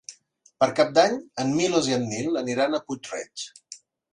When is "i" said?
1.91-1.95